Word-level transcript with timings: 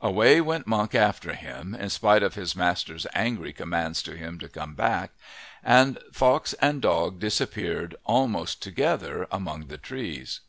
Away 0.00 0.40
went 0.40 0.68
Monk 0.68 0.94
after 0.94 1.34
him, 1.34 1.74
in 1.74 1.90
spite 1.90 2.22
of 2.22 2.36
his 2.36 2.54
master's 2.54 3.08
angry 3.12 3.52
commands 3.52 4.04
to 4.04 4.16
him 4.16 4.38
to 4.38 4.48
come 4.48 4.74
back, 4.76 5.10
and 5.64 5.98
fox 6.12 6.52
and 6.60 6.80
dog 6.80 7.18
disappeared 7.18 7.96
almost 8.04 8.62
together 8.62 9.26
among 9.32 9.66
the 9.66 9.78
trees. 9.78 10.42